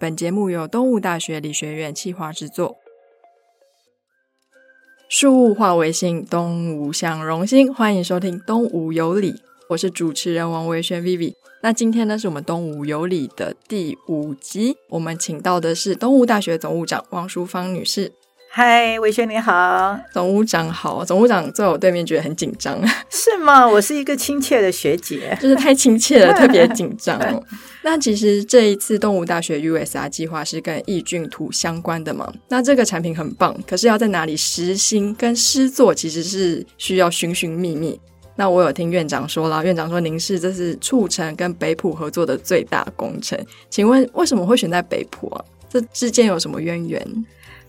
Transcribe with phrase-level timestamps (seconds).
[0.00, 2.78] 本节目由东吴大学理学院企划制作。
[5.10, 7.70] 树物化为心，东吴享荣心。
[7.70, 9.32] 欢迎收听《东吴有理》，
[9.68, 11.34] 我是主持人王维轩 Vivi。
[11.60, 18.14] 那今天呢，是我们《东吴有理》的第五集，我们请到的是东吴大学总务长汪淑芳女士。
[18.52, 21.04] 嗨，魏轩你好，总务长好。
[21.04, 22.76] 总务长坐我对面，觉得很紧张，
[23.08, 23.64] 是吗？
[23.64, 27.16] 我是一个亲切的学姐，就是太亲切了，特别紧张。
[27.84, 32.28] 那其实这一次动物大学 USR 计划是跟益菌图相关的嘛？
[32.48, 38.00] 那这个产品很棒，可是要在哪里实行跟施作，其实是需要寻寻觅觅。
[38.34, 43.38] 那我有听院长说了，院长说您是这是促成跟北浦合作的最大工程，
[43.70, 45.44] 请问为什么会选在北浦啊？
[45.68, 47.00] 这之间有什么渊源？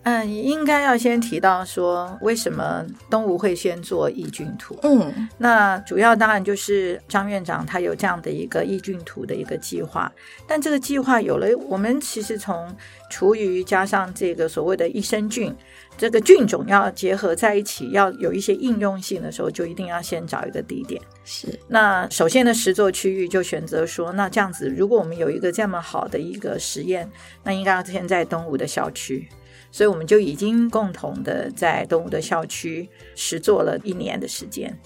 [0.03, 4.75] 嗯，应该要先提到说，为什么东吴会先做抑菌图？
[4.81, 10.11] 嗯，那主要当然就是张院长他有这样的一个抑菌图的一个计划，
[10.47, 12.75] 但这个计划有了，我们其实从
[13.11, 15.55] 厨余加上这个所谓的益生菌，
[15.99, 20.99] 这个菌种要结合在一起，要有一些应用性的时候，就一定要先找一个地点。
[21.23, 27.07] 是，那首先的十座区域就选择说，那这样子，如果我们有一个这么好的一个实验，
[27.43, 29.29] 那应该要先在东吴的校区。
[29.71, 34.77] 所以我们就已经共同的在动物的校区实做了一年的时间，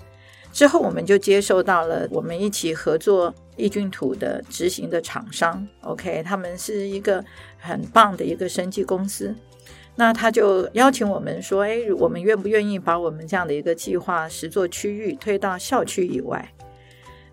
[0.54, 7.26] 之后我们就接受到了我们一起合作益菌土的执行的厂商，OK，他们是一个
[7.58, 9.36] 很棒的一个生技公司，
[9.96, 16.48] 那他就邀请我们说，哎，我们愿不愿意把我们这样的一个计划实做区域推到校区以外？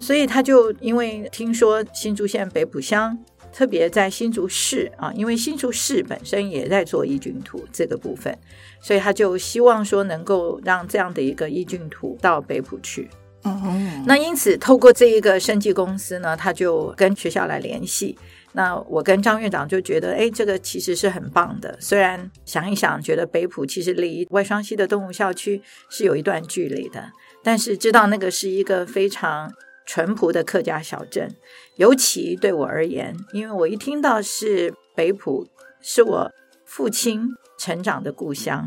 [0.01, 3.19] 所以他就因为听说新竹县北埔乡。
[3.53, 8.37] 特别在新竹市啊，因为新竹市本身也在做抑菌图这个部分，
[8.81, 13.09] 所以他就希望说能够让这样的一个抑菌图到北浦去。
[13.45, 18.17] 嗯，那因此透过这一个生技公司呢，他就跟学校来联系。
[18.53, 21.77] 那我跟张院长就觉得，哎，这个其实是很棒的。
[21.81, 27.11] 虽然想一想，觉得北浦其实离外双溪的动物校区是有一段距离的，
[27.43, 29.53] 但是知道那个是一个非常。
[29.93, 31.37] 淳朴的客家小镇，
[31.77, 35.47] 尤其对我而言，因为我一听到是北浦，
[35.83, 36.31] 是我
[36.65, 38.67] 父亲成长的故乡。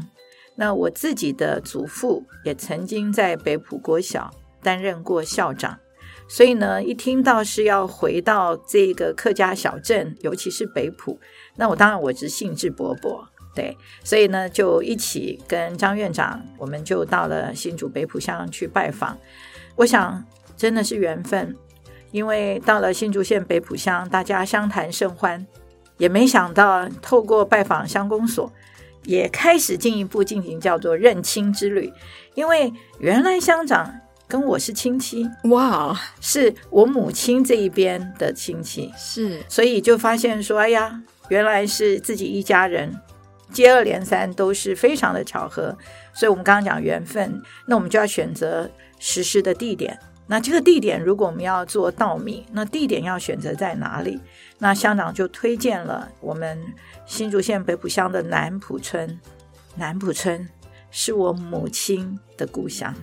[0.58, 4.32] 那我自己的祖父也曾经在北浦国小
[4.62, 5.80] 担任过校长，
[6.28, 11.20] 所以呢，一听到是要回到这个客家小镇，尤其是北浦，
[11.56, 13.26] 那我当然我是兴致勃勃，
[13.56, 19.18] 对，所以呢，就一起跟张院长，我们就到了新竹北浦乡去拜访。
[19.78, 20.24] 我想。
[20.56, 21.56] 真的是缘分，
[22.12, 25.46] 因为到了新竹县北浦乡，大家相谈甚欢，
[25.98, 28.52] 也没想到透过拜访乡公所，
[29.04, 31.92] 也开始进一步进行叫做认亲之旅。
[32.34, 33.94] 因为原来乡长
[34.28, 42.94] 跟我是亲戚，哇，是我母亲这一边的亲戚，是，所以就发现说，哎呀，原来是自己一家人，
[43.52, 45.78] 接二连三都是非常的巧合。
[46.14, 50.00] 所以我们刚刚讲缘分，那我们就要选择实施的地点。
[50.28, 54.20] 那这个地点，如果我们要做稻米，那地点要选择在哪里？
[54.58, 56.60] 那乡长就推荐了我们
[57.06, 59.20] 新竹县北浦乡的南浦村。
[59.76, 60.48] 南浦村
[60.90, 62.96] 是我母亲的故乡，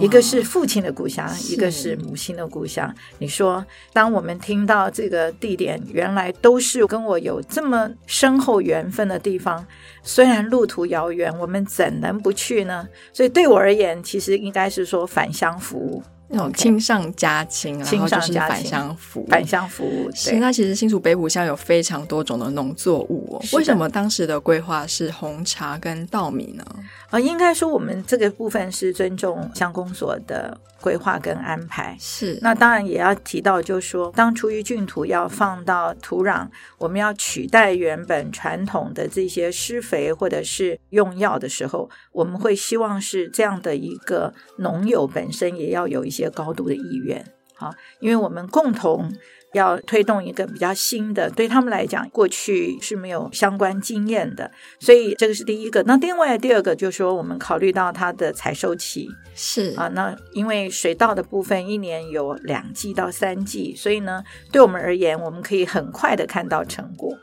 [0.00, 2.92] 一个是父亲的故乡，一个是母亲的故乡。
[3.18, 9.64] 你说，当我们听到这个地点原来都是跟我有这么深厚缘分的地方，
[10.02, 12.88] 虽然路途遥远，我们怎能不去呢？
[13.12, 16.02] 所以对我而言，其实应该是说返乡服务。
[16.34, 19.26] 那种亲上加亲，然后就是返乡服务。
[19.26, 23.42] 返乡服务，是那其实新竹北埔乡有非常多种的农作物哦。
[23.56, 26.64] 为什么当时的规划是红茶跟稻米呢？
[27.10, 31.96] 啊，应该说我们这个部分是尊重乡公所的规划跟安排。
[32.00, 47.24] 是，那当然也要提到，就是说，当厨余菌土要放到土壤，我们要取代原本传统的这些施肥或者是用药的时候，我们会希望是这样的一个农友本身也要有一些高度的意愿。
[47.56, 49.12] 啊，因为我们共同。
[49.54, 54.50] 要推动一个比较新的，对他们来讲，过去是没有相关经验的，
[54.80, 55.80] 所以这个是第一个。
[55.84, 67.16] 那另外第二个就是说，我们考虑到它的采收期是啊，那因为水稻的部分一年有两季到三季，所以呢，对我们而言，我们可以很快的看到成果。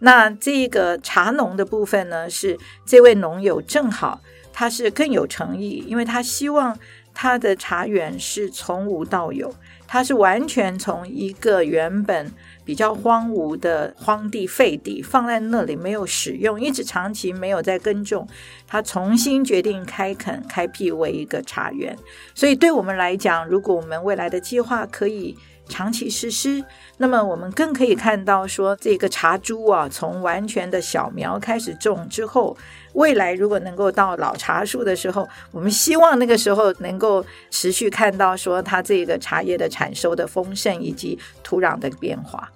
[0.00, 4.20] 那这个茶农的部分呢，是这位农友正好
[4.52, 6.78] 他是更有诚意，因为他希望
[7.14, 9.54] 他的茶园是从无到有。
[9.92, 12.32] 它是完全从一个原本
[12.64, 18.24] 比较荒芜的荒地废地放在那里没有使用，一直长期没有在耕种，
[18.68, 21.98] 它重新决定开垦开辟为一个茶园。
[22.36, 25.36] 所以对我们来讲，如果我们未来的计划可以
[25.68, 26.64] 长期实施，
[26.98, 32.56] 那么我们更可以看到说，这个茶株啊，从完全的小苗开始种之后，
[32.92, 42.50] 未来如果能够到老茶树的时候，我们希望那个时候能够持续看到说它这个茶叶的产收的丰盛以及土壤的变化。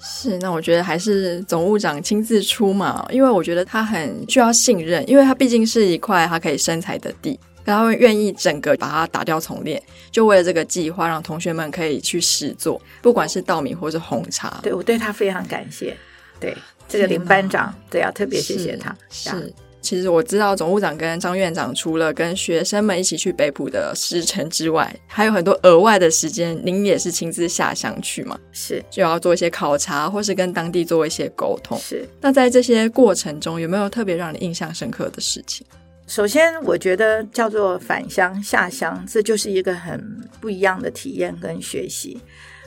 [0.00, 7.38] 是，那我觉得还是总务长亲自出马，因为我觉得他很需要信任，因为他毕竟是一块他可以生财的地。
[7.64, 9.80] 他会愿意整个把它打掉重练，
[10.10, 14.58] 就为了这个计划，让同学们可以去试做，不管是稻米或是红茶。
[14.62, 15.94] 对我对他非常感谢。
[16.40, 16.56] 对
[16.88, 18.96] 这个林班长，对啊，特别谢谢他。
[19.10, 28.38] 是，其实我知道总务长跟张院长除了跟学生们一起去北浦的时程之外，还有很多额外的时间，您也是亲自下乡去嘛？
[28.52, 31.78] 是，就要做一些考察，或是跟当地做一些沟通。
[31.78, 32.06] 是。
[32.20, 35.66] 那在这些过程中，有没有特别让你印象深刻的事情？
[36.06, 40.02] 首先，我觉得叫做返乡下乡，这就是一个很
[40.40, 42.18] 不一样的体验跟学习。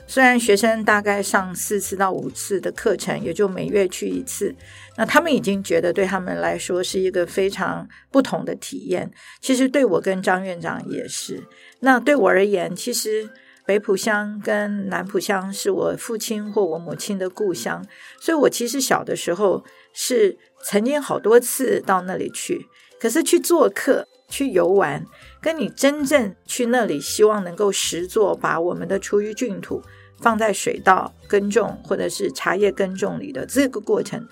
[0.06, 4.54] 虽然学生大概上四次到五次的课程，也就每月去一次，
[4.96, 9.10] 那他们已经觉得对他们来说是一个非常不同的体验。
[9.40, 11.42] 其实对我跟张院长也是。
[11.80, 13.28] 那对我而言，其实
[13.64, 17.82] 北浦乡跟南浦乡是我父亲或我母亲的故乡，
[18.20, 19.64] 所以我其实小的时候
[19.94, 22.66] 是曾经好多次到那里去。
[23.00, 25.04] 可是去做客、去游玩，
[25.42, 29.82] 跟你真正去那里，希望能够实作，把我们的厨余菌土
[30.22, 34.26] 放在水稻耕种或者是茶叶耕种里的这个过程，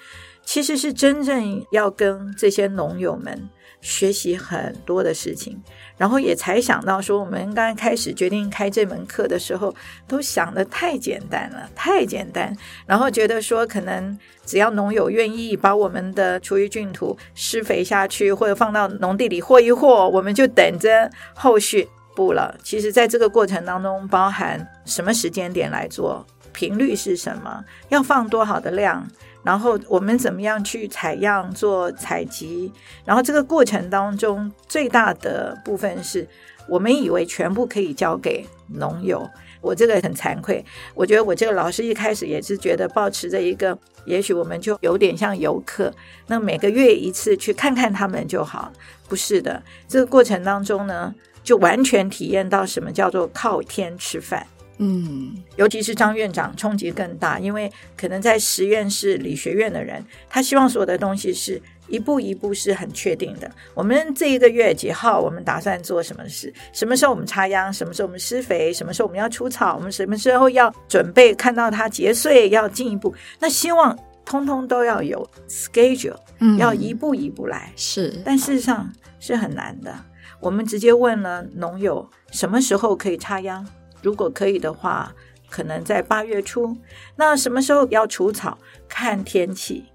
[0.50, 3.48] 其实是真正要跟这些农友们。
[3.80, 5.58] 学习很多的事情，
[5.96, 9.74] 然后也才想到说，我们刚开始决定开这门课的时候，
[10.08, 12.54] 都想的太简单了，太简单。
[12.84, 22.54] 然后觉得说，可能只要农友愿意把我们的厨余菌土施肥下去，或者放到农地里和一和，我们就等着后续不了。
[22.62, 29.08] 其实，在这个过程当中，包含什么时间点来做，频率是什么，要放多少的量。
[29.42, 32.72] 然后我们怎么样去采样做采集？
[33.04, 36.26] 然后这个过程当中最大的部分是
[36.68, 39.28] 我们以为全部可以交给农友。
[39.62, 40.64] 我这个很惭愧，
[40.94, 45.92] 我觉得我这个老师一开始也是觉得保持着一个，也许我们就有点像游客，
[46.28, 48.72] 那每个月一次去看看他们就好。
[49.06, 51.14] 不是的，这个过程当中呢，
[51.44, 54.46] 就完全体验到什么叫做靠天吃饭。
[54.82, 63.50] 嗯，尤其是张院长冲击更大，因为可能在实验室理学院的人，他希望所有的东西是一步一步是很确定的。
[63.74, 66.50] 我们这一个月几号，我们打算做什么事？
[66.72, 67.70] 什么时候我们插秧？
[67.70, 68.72] 什么时候我们施肥？
[68.72, 69.76] 什么时候我们要除草？
[69.76, 72.48] 我们什么时候要准备看到它结穗？
[72.48, 73.14] 要进一步？
[73.38, 73.94] 那希望
[74.24, 76.16] 通通都要有 schedule，
[76.58, 77.70] 要一步一步来。
[77.76, 79.94] 是，但事实上是很难的。
[80.40, 83.66] 我们直接问了农友，什么时候可以插秧？
[84.02, 85.14] 如果可以的话，
[85.48, 86.76] 可能在八月初。
[87.16, 88.58] 那什么时候要除草？
[88.88, 89.86] 看天气。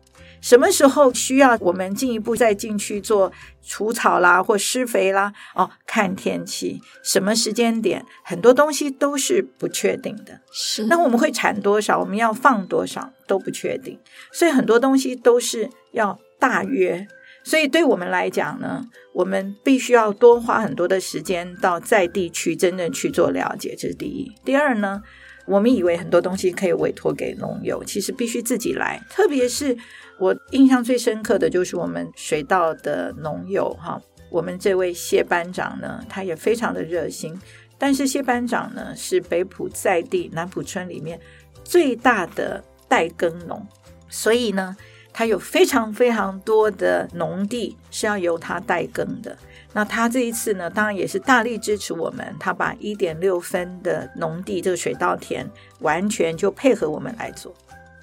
[0.41, 3.31] 什么时候需要我们进一步再进去做
[3.63, 5.33] 除草啦，或施肥啦？
[5.55, 6.79] 哦，看天气。
[7.01, 8.05] 什么时间点？
[8.23, 10.41] 很多东西都是不确定的。
[10.51, 10.85] 是。
[10.85, 11.99] 那我们会产多少？
[11.99, 13.99] 我们要放多少都不确定。
[14.31, 17.07] 所以很多东西都是要大约。
[17.45, 18.83] 所以对我们来讲呢，
[19.13, 24.29] 我们必须要多花很多的时间到在地去真正去做了解，这是第一。
[24.43, 24.99] 第二呢，
[25.45, 28.99] 我们以为很多东西可以委托给农友，其实必须自己来。
[29.11, 29.77] 特别是
[30.17, 37.39] 我印象最深刻的就是我们水稻的农友哈，我们这位谢班长呢，他也非常的热心。
[37.77, 41.19] 但是谢班长呢，是北埔在地南埔村里面
[41.63, 43.63] 最大的代耕农，
[44.09, 44.75] 所以呢。
[45.17, 49.37] 他有非常非常多的农地是要由他代耕的。
[49.71, 52.35] 那他这一次呢，当然也是大力支持我们。
[52.37, 57.55] 他把一点六分的农地这个水稻田完全就配合我们来做。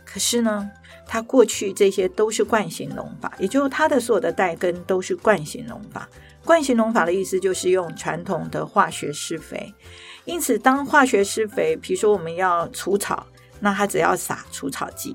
[0.07, 0.71] 可是呢，
[1.07, 6.09] 他过去这些都是惯性农法，也就是他的所有的代耕都是惯性农法。
[6.47, 9.75] 惯性农法的意思就是用传统的化学施肥。
[10.25, 13.27] 因此，当化学施肥，比如说我们要除草，
[13.61, 15.15] 那他只要撒除草剂。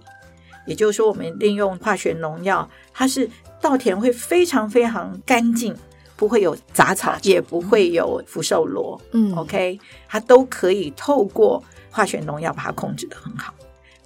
[0.67, 3.27] 也就是说，我们利用化学农药，它是
[3.59, 5.75] 稻田会非常非常干净，
[6.15, 9.01] 不会有杂草，也不会有福寿螺。
[9.13, 13.53] 嗯，OK，它都可以透过化学农药把它控制的很好。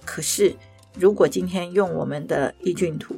[0.04, 0.54] 可是，
[0.94, 3.16] 如果今天用我们的抑菌土，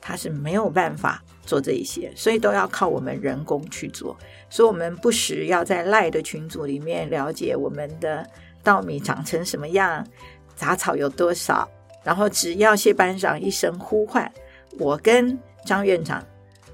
[0.00, 4.16] 它是没有办法做这一些，所以都要靠我们人工去做。
[4.48, 8.26] 所以，我们不时要在赖的群组里面了解我们的
[8.62, 10.06] 稻米长成什么样，
[10.54, 11.68] 杂草有多少。
[12.06, 14.30] 然后只要谢班长一声呼唤，
[14.78, 16.24] 我跟张院长，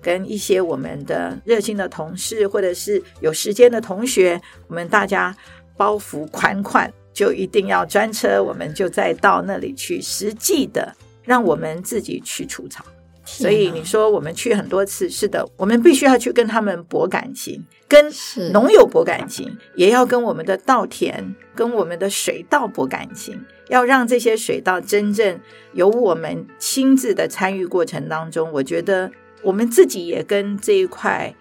[0.03, 5.35] 跟一些我们的热心的同事，或者是有时间的同学，我们大家
[5.75, 12.85] 包袱款款，就一定要专车，我们就再到那里去，实际的让我们自己去除草。
[13.33, 18.12] 所以你说我们去很多次，是的，我们必须要去跟他们博感情，跟
[18.53, 25.41] 农友博感情，也要跟我们的稻田、跟我们的水稻博感情，要让这些水稻真正
[25.73, 29.11] 由我们亲自的参与过程当中，我觉得
[29.43, 31.35] 我们自己也跟这一块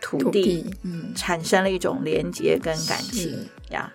[0.00, 3.92] 土地，嗯，产生了一种连接跟感情呀。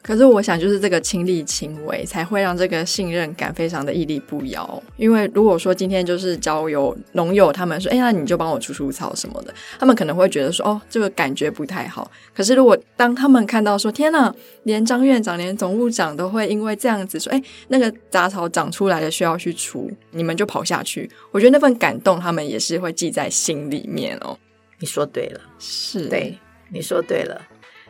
[0.00, 4.82] 可是我想，就是这个亲力亲为，才会让这个信任感非常的屹立不摇。
[4.96, 12.10] 因为如果说今天就是交由农友他们说，哎，那你就帮我除除草什么的，他们可能会觉得说，哦，这个感觉不太好。
[12.34, 24.38] 可是如果当他们看到说，天呐，连张院长、连总务长都会因为这样子说，哎，那个杂草长出来了需要去除，你们就跑下去，我觉得那份感动，他们也是会记在心里面哦。
[24.78, 26.38] 你说对了，是对，
[26.70, 27.38] 你说对了。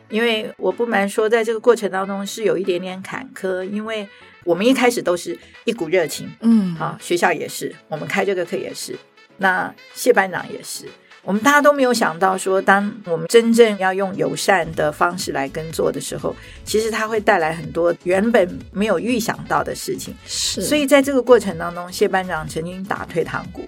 [0.09, 4.07] 因为我不瞒说，在这个过程当中是有一点点坎坷，因为
[4.43, 8.97] 我们一开始都是一股热情，嗯，啊，学校也是，我们开这个课也是，
[9.37, 10.85] 那谢班长也是，
[11.21, 16.35] 我们大家都没有想到说，当我们真正要用友善的方式来耕作的时候，
[16.65, 23.67] 其实它会带来很多原本没有预想到的事情，是，所以在这个过程当中，谢班长曾经打退堂鼓。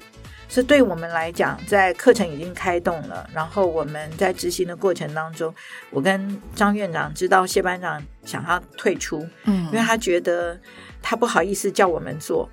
[0.52, 5.54] 是对我们来讲，在课程已经开动了，然后我们在执行的过程当中，
[5.90, 10.60] 我跟张院长知道谢班长想要退出，嗯，因为他觉得
[11.02, 12.50] 他不好意思叫我们做，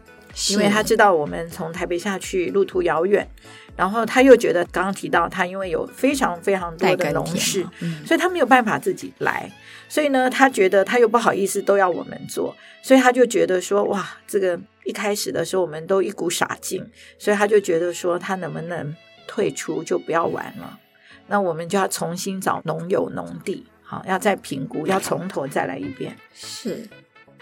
[0.51, 3.29] 因为他知道我们从台北下去路途遥远。
[3.75, 7.65] 然后他又觉得，刚刚提到他因为有非常非常多的农事，
[8.05, 9.49] 所以他没有办法自己来。
[9.89, 12.53] 所以呢，他觉得他又不好意思都要我们做，
[12.83, 16.83] 所以他就觉得说，哇，这个一开始的时候我们都一股傻劲，
[17.19, 20.81] 所以他就觉得说，他能不能退出就不要玩了？
[21.27, 26.17] 那我们就要重新找农友农地，好，要再评估，要从头再来一遍。
[26.35, 26.89] 是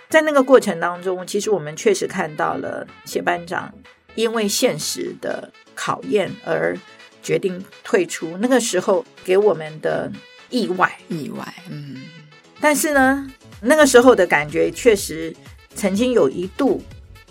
[0.08, 3.72] 在那个过程当中，其实我们确实看到了谢班长
[4.16, 5.52] 因为现实的。
[5.78, 6.74] 考验而
[7.22, 10.10] 决定退出，那个时候给我们的
[10.48, 11.98] 意外，意外，嗯。
[12.62, 15.36] 但是呢，那个时候的感觉确实
[15.74, 16.82] 曾经有一度，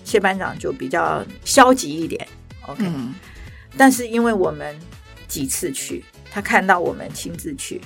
[0.06, 2.26] 谢班长就比较消极一点。
[2.68, 2.86] OK，
[3.78, 4.80] 但是因为我们
[5.28, 7.82] 几次去，他看到我们亲自去，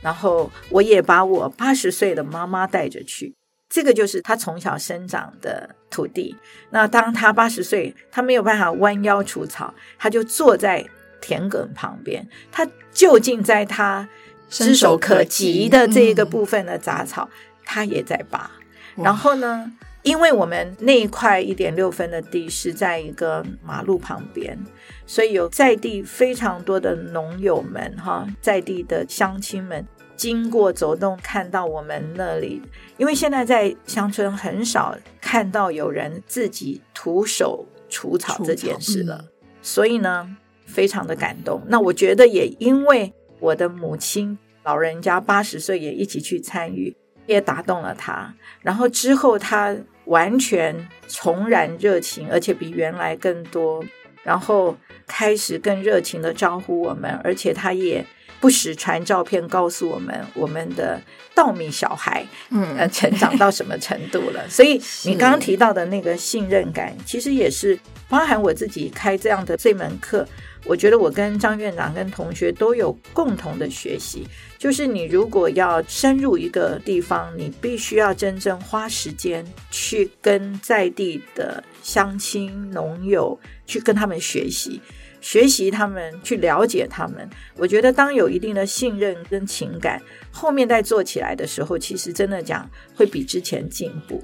[0.00, 3.34] 然后我也把我八十岁的妈妈带着去。
[3.68, 6.36] 这个就是他从小生长的土地。
[6.70, 10.86] 那当他八十岁，他没有办法弯腰除草，他就坐在
[11.20, 12.24] 田埂旁边。
[12.52, 14.08] 他就近在他
[14.48, 17.28] 伸手可及的这一个部分的杂草，
[17.64, 18.48] 他也在拔。
[18.94, 19.72] 然后呢，
[20.04, 24.56] 因为我们那一块一点六分的地是在一个马路旁边，
[25.04, 29.84] 所以有在地非常多的农友们哈，在地的乡亲们。
[30.16, 32.62] 经过走动，看到我们那里，
[32.98, 39.24] 因为现在在乡村很少看到有人自己徒手除草这件事了，
[39.60, 41.60] 所以呢，非常的感动。
[41.66, 46.96] 那我觉得也因为我的母亲老人家八十岁也一起去参与，
[47.26, 48.32] 也打动了他。
[48.60, 53.84] 然后之后他完全重燃热情，而且比原来更多，
[54.22, 58.04] 然后开始更热情的招呼我们，而且他也。
[58.40, 61.00] 不时传照片告诉我们我们的
[61.34, 64.44] 稻米小孩，嗯，呃，成长到什么程度了？
[64.50, 70.28] 所以你刚刚提到的那个信任感，其实也是包含我自己开这样的这门课。
[70.64, 74.26] 我觉得我跟张院长跟同学都有共同的学习，
[74.58, 84.80] 就是你如果要深入一个地方，你必须要真正花时间去跟在地的乡亲农友去跟他们学习。
[85.20, 87.26] 学习他们，去了解他们。
[87.56, 89.98] 我觉得，当有一定的信任跟情感，
[90.30, 94.22] 后面再做起来的时候，其实真的讲会比之前进步。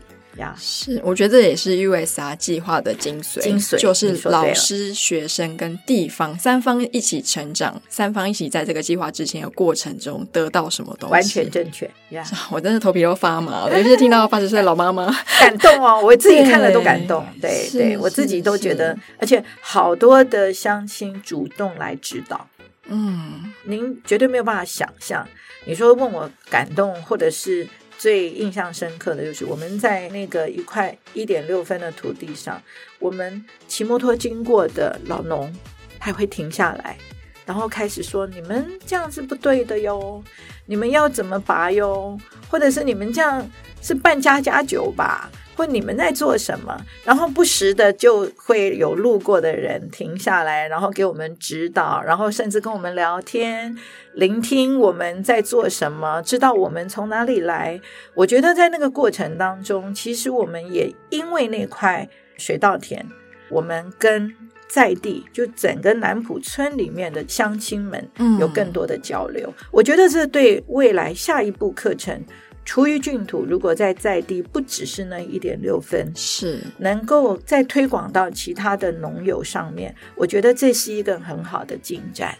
[0.56, 11.90] 是，我觉得这也是 USR 计划的精髓，精髓就是老师、学生跟地方三方一起成长，三方一起在这个计划之前的过程中得到什么东西，完全正确。
[12.50, 17.26] 我真的头皮都发麻，尤其是听到八十岁老妈妈 感动哦，我自己看了都感动。
[17.40, 22.48] 对，对我自己都觉得，而且好多的乡亲主动来指导。
[22.86, 25.26] 嗯，您绝对没有办法想象，
[25.66, 27.68] 你说问我感动，或者是。
[28.00, 32.58] 最印象深刻的就是我们在那个一块一点六分的土地上，
[32.98, 35.52] 我们骑摩托经过的老农，
[35.98, 36.96] 他会停下来，
[37.44, 40.24] 然后开始说：“你们这样是不对的哟，
[40.64, 42.18] 你们要怎么拔哟？
[42.48, 43.46] 或者是你们这样
[43.82, 45.30] 是扮家家酒吧？”
[45.60, 46.74] 问你们在做什么？
[47.04, 53.76] 然后不时的就会有路过的人停下来，然后给我们指导，然后甚至跟我们聊天，
[54.14, 57.78] 聆听我们在做什么，知道我们从哪里来。
[58.14, 63.06] 我觉得在那个过程当中，其实我们也因为那块水稻田，
[63.50, 64.34] 我们跟。
[64.72, 72.24] 在地就整个南浦村里面的乡亲们有更多的交流，我觉得这对未来下一步课程
[72.70, 82.38] 厨余菌土，如果在在地不只是那一点六分，是能够再推广到其他的农友上面，我觉得这是一个很好的进展。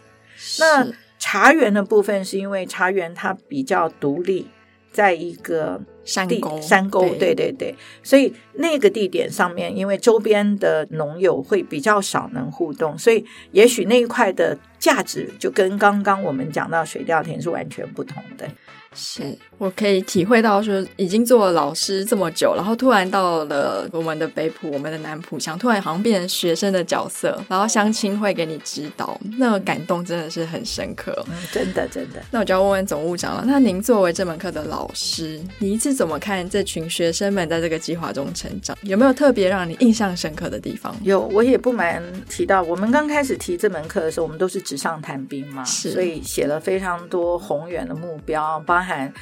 [0.57, 0.87] 那
[1.19, 4.47] 茶园的部分是因为茶园它比较独立。
[4.93, 7.73] 在一个山沟，山沟，对对对，
[8.03, 18.45] 所以那个地点上面，因为周边的农友会比较少能互动，所以也许那一块的价值就跟刚刚我们讲到水稻田是完全不同的。
[18.93, 19.23] 是
[19.61, 31.13] 我可以体会到，说已经做了老师这么久，然后突然到了我们的北浦、我们的南浦乡，突然好像变成学生的角色，然后相亲会给你指导，那个感动真的是很深刻。
[31.29, 32.19] 嗯， 真的真的。
[32.31, 38.75] 那我就要问问总务长了，那您作为这门课的老师，你是怎么看这群学生们在这个计划中成长？
[38.81, 40.95] 有没有特别让你印象深刻的地方？
[41.03, 49.13] 有，我也不瞒提到，我们刚开始提这门课的时候，我们都是纸上谈兵嘛，是，所以写了非常多宏远的目标，包含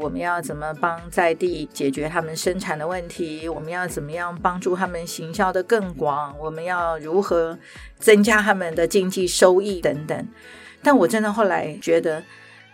[0.00, 3.48] 我们要怎么帮在地解决他们生产的问题？
[3.48, 6.38] 我们要怎么样帮助他们行销的更广？
[6.38, 7.58] 我们要如何
[7.98, 10.28] 增加他们的经济收益等等？
[10.84, 12.22] 但我真的后来觉得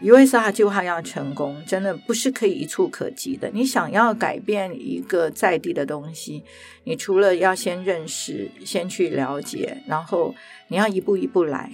[0.02, 3.50] ，USR 计划要成功，真的不是可以一触可及的。
[3.54, 6.44] 你想要改变一个在地的东西，
[6.84, 10.34] 你除了要先认识、先去了解，然后
[10.68, 11.72] 你要一步一步来。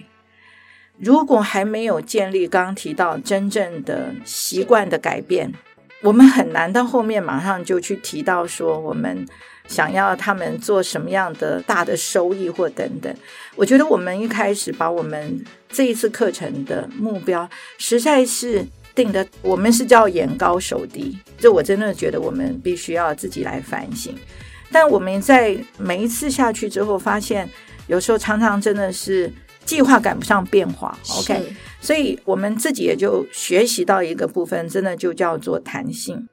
[1.03, 5.51] 如果还没有建立刚刚提到真正的习惯的改变，
[6.03, 9.27] 我们很难到后面马上就去提到说我们
[9.67, 13.15] 想要他们做什么样的大的收益或等等。
[13.57, 18.63] 我觉得我们一开始把我们这一次课程的目标实在是
[18.95, 24.15] 定的，我们是叫眼高手低，这我真的觉得我们必须要自己来反省。
[24.71, 27.49] 但我们在每一次下去之后，发现
[27.87, 29.33] 有时候常常真的是。
[29.71, 36.29] 计划赶不上变化，OK，所以我们自己也就学习到一个部分，真的就叫做弹性。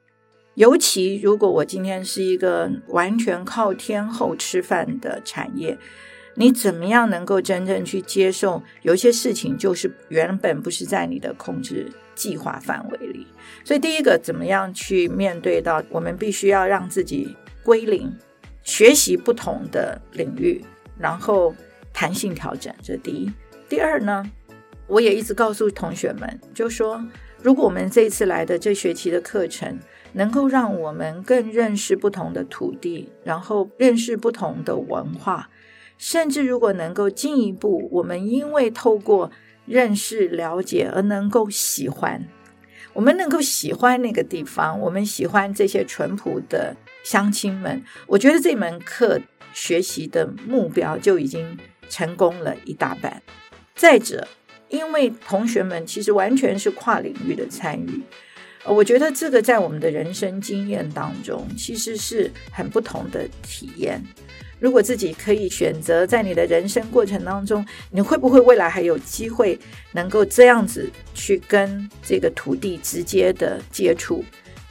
[0.54, 5.78] 尤其如果我今天是一个完全靠天后吃饭的产业，
[6.34, 13.24] 你怎么样能够真正去接受有些事情就是原本不是在你的控制计划范围里？
[13.62, 18.12] 所以第一个，怎么样去面对到我们必须要让自己归零，
[18.64, 20.64] 学习不同的领域，
[20.98, 21.54] 然后。
[21.98, 23.28] 弹性调整，这第一。
[23.68, 24.24] 第二呢，
[24.86, 27.04] 我也一直告诉同学们，就说，
[27.42, 29.80] 如果我们这次来的这学期的课程，
[30.12, 35.50] 能够让我们更认识不同的土地，然后认识不同的文化，
[35.96, 39.32] 甚至如果能够进一步，我们因为透过
[39.66, 42.28] 认识了解而能够喜欢，
[42.92, 49.20] 我们能够喜欢那个地方，我们喜欢这些淳朴的乡亲们，我觉得这门课
[49.52, 51.58] 学习的目标就已经。
[51.88, 53.22] 成功了一大半。
[53.74, 54.26] 再者，
[54.68, 58.02] 因为同学们其实完全是跨领域的参与，
[58.64, 64.02] 我觉得这个在我们的人生经验当中，其实是很不同的体验。
[64.60, 69.56] 如果自己可以选择在你的人生过程当中，你会不会未来还有机会
[69.92, 74.24] 能够这样子去跟这个土地直接的接触？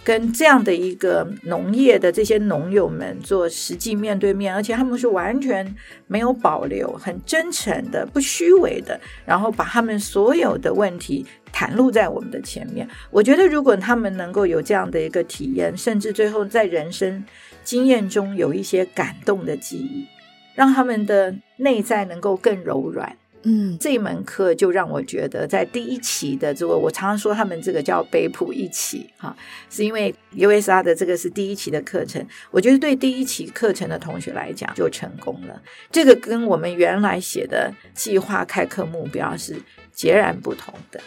[0.07, 5.75] 跟这样的一个农业的这些农友们做实际面对面，而且他们是完全
[6.07, 12.87] 没有保留、很真诚的、不虚伪的，然后把他们所有的问题袒露在我们的前面。
[13.11, 17.25] 我觉得，如果他们能够有这样的一个体验，甚至最后在人生
[17.65, 20.07] 经验中有一些感动的记忆，
[20.55, 23.13] 让他们的内在能够更柔软。
[23.49, 29.33] 嗯，这门课就让我觉得，在第一期的这个，我常常说他们这个叫北普一期哈，
[29.69, 35.61] 是因为 USR 的这个是第一期的课程，我觉得对第一期课程的同学来讲就成功了。
[35.89, 39.55] 这个跟我们原来写的计划开课目标是
[39.93, 40.99] 截然不同的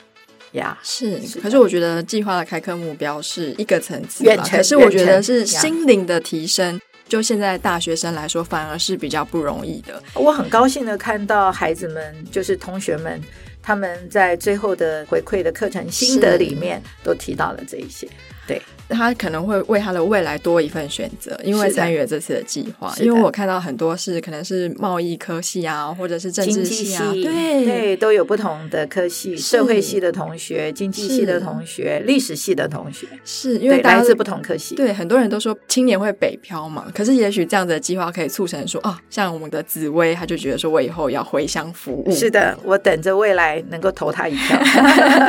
[0.52, 0.78] 呀。
[0.82, 6.80] 是，可是我觉得计划的开课目标是一个层次，远可是我觉得是心灵的提升。
[7.10, 10.00] 就现在大学生来说，反而是比较不容易的。
[10.14, 13.20] 我很高兴的看到孩子们，就是同学们，
[13.60, 18.08] 他们在最后的回馈的课程心得里面都提到了这一些。
[18.46, 22.94] 对，他可能会为他的未来多一份选择，因为参与了这次的计划。
[23.00, 34.74] 因为我看到很多是可能是贸易科系啊，或者是政治系啊，对对，都有不同的科系，社会系的同学、经济系的同学、历史系的同学，是因为来自不同科系。
[34.74, 42.10] 对，很多人都说青年会北漂嘛，可是也许这样子的计划可以促成说，哦，像我们的紫薇，他就觉得说我以后要回乡服务。
[42.12, 44.60] 是的，我等着未来能够投他一票。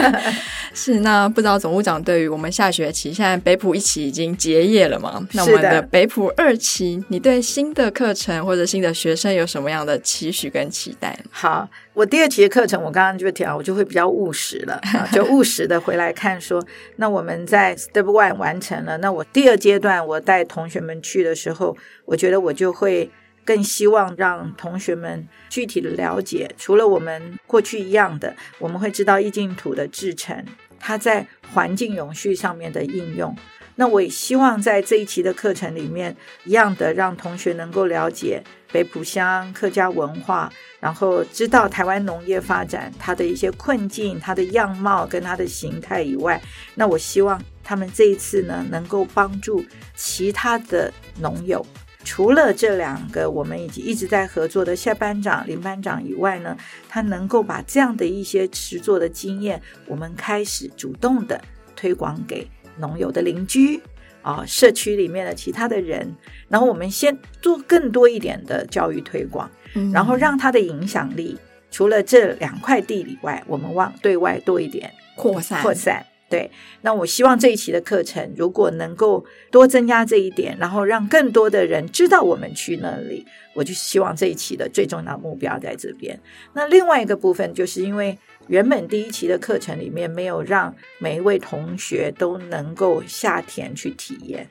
[0.74, 5.26] 是，那不知道总务长对于我们下学期，现在北普一期已经结业了嘛？
[5.34, 11.18] 那我们的北普二期，你对新的课程或者新的学生有什么样的期许跟期待？
[11.30, 14.80] 好，我第二期的课程，我刚刚就讲，我就会比较务实了，
[15.12, 16.64] 就务实的回来看说，
[16.98, 23.10] 那我们在 Step One 完成了，那我第二阶段我带同学们去的时候，我觉得我就会。
[23.44, 30.46] 更希望让同学们具体的了解，除了我们过去一样的，我们会知道异净土的制成，
[30.82, 33.34] 它在环境永续上面的应用。
[33.76, 46.40] 那我也希望在这一期的课程里面，一样的让同学能够了解北浦乡客家文化，然后知道台湾农业发展它的一些困境、它的样貌跟它的形态以外，
[46.76, 49.64] 那我希望他们这一次呢，能够帮助
[49.96, 51.66] 其他的农友。
[52.04, 56.58] 除了这两个我们已经一直在合作的夏班长、林班长以外呢，
[56.90, 61.42] 他能够把这样的一些实作的经验，我们开始主动的
[61.76, 63.80] 推广给农友的邻居
[64.22, 66.16] 啊，社区里面的其他的人，
[66.50, 69.50] 然后我们先做更多一点的教育推广，
[69.94, 71.38] 然后让他的影响力
[71.70, 76.06] 除了这两块地以外，我们往对外多一点扩散扩散。
[76.32, 76.50] 对，
[76.84, 86.18] 那我希望这一期的课程，如果能够多增加这一点，然后让更多的人知道我们去那里，我就希望这一期的最重要目标在这边。
[86.54, 88.18] 那另外一个部分，就是因为
[88.48, 94.48] 原本第一期的课程里面没有让每一位同学都能够下田去体验，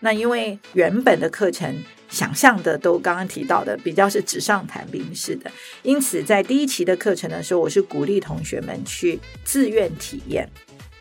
[0.00, 5.50] 那因为原本的课程想象的都刚刚提到的比较是纸上谈兵式的，
[5.82, 10.46] 因此在第一期的课程的时候，我是鼓励同学们去自愿体验。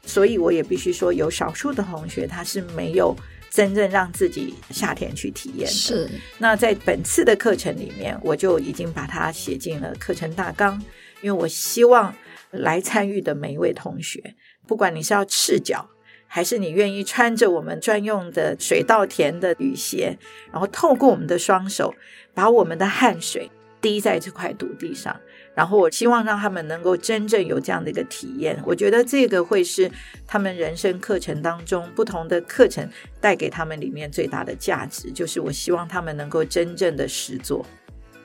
[0.06, 3.16] 所以我也必须说，有少数的同学他是没有
[3.50, 5.72] 真正让自己夏天去体验的。
[5.72, 6.10] 是。
[6.38, 10.82] 那在本次的课程里面，我就已经把它写进了课程大纲，
[11.22, 12.14] 因为我希望
[12.52, 14.36] 来参与的每一位同学，
[14.68, 15.90] 不管你是要赤脚，
[16.28, 20.18] 还是你愿意穿着我们专用的水稻田的雨鞋，
[20.52, 21.94] 然后透过我们的双手，
[22.34, 23.50] 把我们的汗水
[23.82, 25.20] 滴在这块土地上。
[25.56, 29.90] 然后我希望让他们能够真正有这样的一个体验，我觉得这个会是
[30.28, 32.88] 他们人生课程当中不同的课程
[33.22, 37.66] 带给他们里面最大的价值，就是我希望他们能够真正的实做。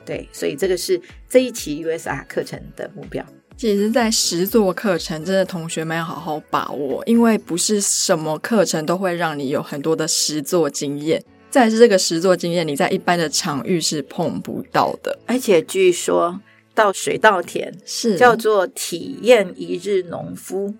[0.05, 3.25] 对，所以这个是这一期 USR 课程的目标。
[3.55, 11.23] 其实，在实做课程，真的同学们要好好把握，因为不是什么课程都会让你有很多的实做经验。
[11.49, 16.41] 再是这个实做经验，你在一般的场域是碰不到的，而且据说。
[16.81, 20.73] 到水稻田是叫做体验一日农夫，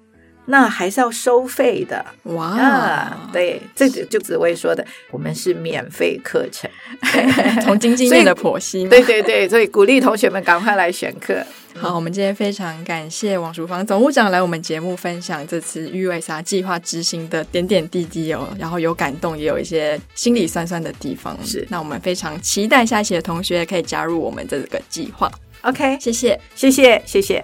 [0.46, 3.30] 那还是要收费的哇！
[3.32, 6.68] 对，这个就紫薇说的，我们是免费课程，
[7.62, 8.88] 从经济面的剖析。
[8.88, 11.46] 对对对，所以鼓励同学们赶快来选课。
[11.76, 21.38] 好，我们今天非常感谢王淑芳总务长来我们节目分享这次 USR 计划执行的点点滴滴哦，然后有感动，也有一些心里酸酸的地方。
[21.46, 25.32] 是，那我们非常期待下一期的同学可以加入我们这个计划。
[25.64, 27.44] OK，谢谢，谢谢，谢谢。